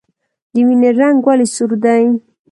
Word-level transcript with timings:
د 0.53 0.55
وینې 0.67 0.89
رنګ 0.99 1.17
ولې 1.27 1.47
سور 1.55 1.71
دی 1.83 2.03